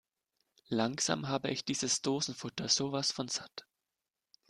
[0.69, 3.67] Langsam habe ich dieses Dosenfutter sowas von satt!